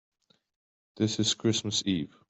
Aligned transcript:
This 0.97 1.19
is 1.19 1.35
Christmas 1.35 1.83
Eve. 1.85 2.17